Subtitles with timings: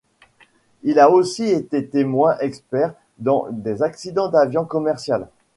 [0.81, 5.27] Il a aussi été témoin expert dans des accidents d'avion commercial.